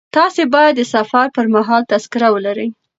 تاسي 0.15 0.43
باید 0.55 0.73
د 0.77 0.81
سفر 0.93 1.25
پر 1.35 1.45
مهال 1.55 1.81
تذکره 1.91 2.27
ولرئ. 2.31 2.69